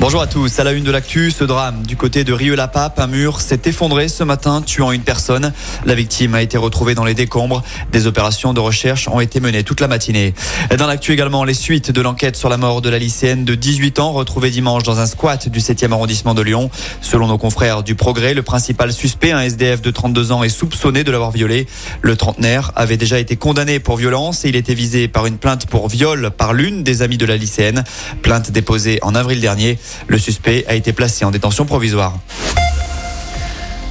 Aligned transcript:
Bonjour 0.00 0.22
à 0.22 0.26
tous. 0.26 0.58
À 0.58 0.64
la 0.64 0.72
une 0.72 0.82
de 0.82 0.90
l'actu, 0.90 1.30
ce 1.30 1.44
drame 1.44 1.82
du 1.82 1.94
côté 1.94 2.24
de 2.24 2.32
Rieux-la-Pape, 2.32 2.98
un 2.98 3.06
mur 3.06 3.42
s'est 3.42 3.60
effondré 3.66 4.08
ce 4.08 4.24
matin, 4.24 4.62
tuant 4.62 4.92
une 4.92 5.02
personne. 5.02 5.52
La 5.84 5.94
victime 5.94 6.34
a 6.34 6.40
été 6.40 6.56
retrouvée 6.56 6.94
dans 6.94 7.04
les 7.04 7.12
décombres. 7.12 7.62
Des 7.92 8.06
opérations 8.06 8.54
de 8.54 8.60
recherche 8.60 9.08
ont 9.08 9.20
été 9.20 9.40
menées 9.40 9.62
toute 9.62 9.82
la 9.82 9.88
matinée. 9.88 10.32
Dans 10.78 10.86
l'actu 10.86 11.12
également, 11.12 11.44
les 11.44 11.52
suites 11.52 11.90
de 11.90 12.00
l'enquête 12.00 12.36
sur 12.36 12.48
la 12.48 12.56
mort 12.56 12.80
de 12.80 12.88
la 12.88 12.98
lycéenne 12.98 13.44
de 13.44 13.54
18 13.54 13.98
ans 13.98 14.12
retrouvée 14.12 14.48
dimanche 14.48 14.84
dans 14.84 15.00
un 15.00 15.06
squat 15.06 15.50
du 15.50 15.58
7e 15.58 15.92
arrondissement 15.92 16.32
de 16.32 16.40
Lyon. 16.40 16.70
Selon 17.02 17.26
nos 17.26 17.36
confrères 17.36 17.82
du 17.82 17.94
Progrès, 17.94 18.32
le 18.32 18.42
principal 18.42 18.94
suspect, 18.94 19.32
un 19.32 19.42
SDF 19.42 19.82
de 19.82 19.90
32 19.90 20.32
ans, 20.32 20.42
est 20.42 20.48
soupçonné 20.48 21.04
de 21.04 21.10
l'avoir 21.10 21.30
violé. 21.30 21.66
Le 22.00 22.16
trentenaire 22.16 22.72
avait 22.74 22.96
déjà 22.96 23.18
été 23.18 23.36
condamné 23.36 23.80
pour 23.80 23.98
violence 23.98 24.46
et 24.46 24.48
il 24.48 24.56
était 24.56 24.72
visé 24.72 25.08
par 25.08 25.26
une 25.26 25.36
plainte 25.36 25.66
pour 25.66 25.88
viol 25.88 26.30
par 26.30 26.54
l'une 26.54 26.84
des 26.84 27.02
amies 27.02 27.18
de 27.18 27.26
la 27.26 27.36
lycéenne. 27.36 27.84
Plainte 28.22 28.50
déposée 28.50 28.98
en 29.02 29.14
avril 29.14 29.42
dernier. 29.42 29.78
Le 30.06 30.18
suspect 30.18 30.64
a 30.68 30.74
été 30.74 30.92
placé 30.92 31.24
en 31.24 31.30
détention 31.30 31.64
provisoire. 31.64 32.18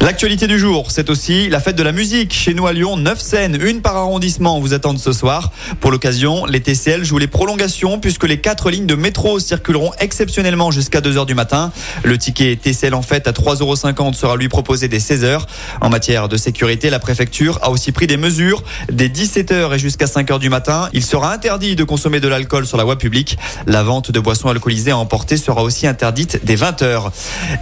L'actualité 0.00 0.46
du 0.46 0.60
jour, 0.60 0.92
c'est 0.92 1.10
aussi 1.10 1.48
la 1.48 1.58
fête 1.58 1.74
de 1.74 1.82
la 1.82 1.90
musique. 1.90 2.32
Chez 2.32 2.54
nous 2.54 2.68
à 2.68 2.72
Lyon, 2.72 2.96
9 2.96 3.20
scènes, 3.20 3.58
une 3.60 3.82
par 3.82 3.96
arrondissement 3.96 4.60
vous 4.60 4.72
attendent 4.72 5.00
ce 5.00 5.12
soir. 5.12 5.50
Pour 5.80 5.90
l'occasion, 5.90 6.46
les 6.46 6.60
TCL 6.60 7.04
jouent 7.04 7.18
les 7.18 7.26
prolongations 7.26 7.98
puisque 7.98 8.22
les 8.22 8.40
quatre 8.40 8.70
lignes 8.70 8.86
de 8.86 8.94
métro 8.94 9.40
circuleront 9.40 9.90
exceptionnellement 9.98 10.70
jusqu'à 10.70 11.00
2h 11.00 11.26
du 11.26 11.34
matin. 11.34 11.72
Le 12.04 12.16
ticket 12.16 12.54
TCL 12.54 12.94
en 12.94 13.02
fête 13.02 13.26
à 13.26 13.32
3,50€ 13.32 14.14
sera 14.14 14.36
lui 14.36 14.48
proposé 14.48 14.86
dès 14.86 14.98
16h. 14.98 15.40
En 15.80 15.88
matière 15.88 16.28
de 16.28 16.36
sécurité, 16.36 16.90
la 16.90 17.00
préfecture 17.00 17.58
a 17.62 17.70
aussi 17.70 17.90
pris 17.90 18.06
des 18.06 18.16
mesures. 18.16 18.62
Dès 18.92 19.08
17h 19.08 19.74
et 19.74 19.78
jusqu'à 19.80 20.06
5h 20.06 20.38
du 20.38 20.48
matin, 20.48 20.88
il 20.92 21.04
sera 21.04 21.32
interdit 21.32 21.74
de 21.74 21.82
consommer 21.82 22.20
de 22.20 22.28
l'alcool 22.28 22.68
sur 22.68 22.76
la 22.76 22.84
voie 22.84 22.98
publique. 22.98 23.36
La 23.66 23.82
vente 23.82 24.12
de 24.12 24.20
boissons 24.20 24.48
alcoolisées 24.48 24.92
à 24.92 24.96
emporter 24.96 25.36
sera 25.36 25.64
aussi 25.64 25.88
interdite 25.88 26.38
dès 26.44 26.54
20h. 26.54 27.10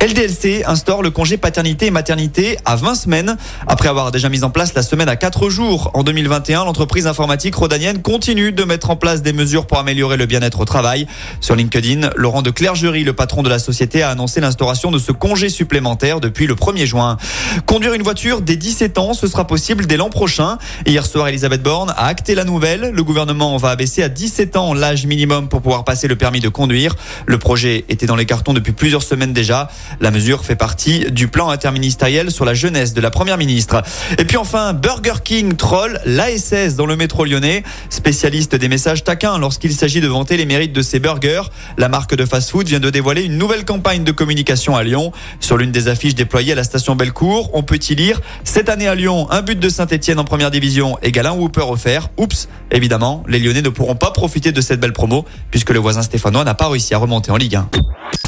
LDLC 0.02 0.64
instaure 0.66 1.02
le 1.02 1.08
congé 1.08 1.38
paternité 1.38 1.86
et 1.86 1.90
maternité 1.90 2.25
à 2.64 2.76
20 2.76 2.94
semaines. 2.94 3.36
Après 3.66 3.88
avoir 3.88 4.10
déjà 4.10 4.28
mis 4.28 4.42
en 4.42 4.50
place 4.50 4.74
la 4.74 4.82
semaine 4.82 5.08
à 5.08 5.16
4 5.16 5.48
jours 5.48 5.90
en 5.94 6.02
2021, 6.02 6.64
l'entreprise 6.64 7.06
informatique 7.06 7.54
rodanienne 7.54 8.02
continue 8.02 8.52
de 8.52 8.64
mettre 8.64 8.90
en 8.90 8.96
place 8.96 9.22
des 9.22 9.32
mesures 9.32 9.66
pour 9.66 9.78
améliorer 9.78 10.16
le 10.16 10.26
bien-être 10.26 10.60
au 10.60 10.64
travail. 10.64 11.06
Sur 11.40 11.54
LinkedIn, 11.54 12.10
Laurent 12.16 12.42
de 12.42 12.50
Clergerie, 12.50 13.04
le 13.04 13.12
patron 13.12 13.42
de 13.42 13.48
la 13.48 13.58
société, 13.58 14.02
a 14.02 14.10
annoncé 14.10 14.40
l'instauration 14.40 14.90
de 14.90 14.98
ce 14.98 15.12
congé 15.12 15.48
supplémentaire 15.48 16.20
depuis 16.20 16.46
le 16.46 16.54
1er 16.54 16.84
juin. 16.84 17.16
Conduire 17.64 17.94
une 17.94 18.02
voiture 18.02 18.40
dès 18.40 18.56
17 18.56 18.98
ans, 18.98 19.14
ce 19.14 19.26
sera 19.26 19.46
possible 19.46 19.86
dès 19.86 19.96
l'an 19.96 20.10
prochain. 20.10 20.58
Hier 20.84 21.06
soir, 21.06 21.28
Elisabeth 21.28 21.62
Borne 21.62 21.90
a 21.90 22.06
acté 22.06 22.34
la 22.34 22.44
nouvelle. 22.44 22.90
Le 22.92 23.04
gouvernement 23.04 23.56
va 23.56 23.70
abaisser 23.70 24.02
à 24.02 24.08
17 24.08 24.56
ans 24.56 24.74
l'âge 24.74 25.06
minimum 25.06 25.48
pour 25.48 25.62
pouvoir 25.62 25.84
passer 25.84 26.08
le 26.08 26.16
permis 26.16 26.40
de 26.40 26.48
conduire. 26.48 26.96
Le 27.26 27.38
projet 27.38 27.84
était 27.88 28.06
dans 28.06 28.16
les 28.16 28.26
cartons 28.26 28.52
depuis 28.52 28.72
plusieurs 28.72 29.02
semaines 29.02 29.32
déjà. 29.32 29.68
La 30.00 30.10
mesure 30.10 30.44
fait 30.44 30.56
partie 30.56 31.10
du 31.10 31.28
plan 31.28 31.50
interministériel 31.50 32.15
sur 32.30 32.44
la 32.44 32.54
jeunesse 32.54 32.94
de 32.94 33.00
la 33.00 33.10
première 33.10 33.36
ministre. 33.36 33.82
Et 34.18 34.24
puis 34.24 34.36
enfin, 34.38 34.72
Burger 34.72 35.20
King 35.22 35.56
troll 35.56 36.00
l'ASS 36.06 36.74
dans 36.74 36.86
le 36.86 36.96
métro 36.96 37.24
lyonnais, 37.24 37.62
spécialiste 37.90 38.56
des 38.56 38.68
messages 38.68 39.04
taquins 39.04 39.38
lorsqu'il 39.38 39.72
s'agit 39.72 40.00
de 40.00 40.08
vanter 40.08 40.36
les 40.36 40.46
mérites 40.46 40.72
de 40.72 40.82
ses 40.82 40.98
burgers. 40.98 41.42
La 41.76 41.88
marque 41.88 42.14
de 42.14 42.24
fast-food 42.24 42.66
vient 42.66 42.80
de 42.80 42.88
dévoiler 42.88 43.22
une 43.22 43.36
nouvelle 43.36 43.64
campagne 43.64 44.02
de 44.02 44.12
communication 44.12 44.76
à 44.76 44.82
Lyon. 44.82 45.12
Sur 45.40 45.58
l'une 45.58 45.72
des 45.72 45.88
affiches 45.88 46.14
déployées 46.14 46.52
à 46.52 46.54
la 46.54 46.64
station 46.64 46.96
Bellecour, 46.96 47.50
on 47.52 47.62
peut 47.62 47.78
y 47.88 47.94
lire 47.94 48.20
cette 48.44 48.70
année 48.70 48.88
à 48.88 48.94
Lyon, 48.94 49.30
un 49.30 49.42
but 49.42 49.58
de 49.58 49.68
Saint-Etienne 49.68 50.18
en 50.18 50.24
première 50.24 50.50
division 50.50 50.98
égale 51.02 51.26
un 51.26 51.32
Whooper 51.32 51.64
offert. 51.68 52.08
Oups, 52.16 52.48
évidemment, 52.70 53.24
les 53.28 53.38
Lyonnais 53.38 53.62
ne 53.62 53.68
pourront 53.68 53.96
pas 53.96 54.10
profiter 54.10 54.52
de 54.52 54.60
cette 54.62 54.80
belle 54.80 54.94
promo 54.94 55.26
puisque 55.50 55.70
le 55.70 55.78
voisin 55.78 56.02
stéphanois 56.02 56.44
n'a 56.44 56.54
pas 56.54 56.68
réussi 56.68 56.94
à 56.94 56.98
remonter 56.98 57.30
en 57.30 57.36
Ligue 57.36 57.56
1. 57.56 57.68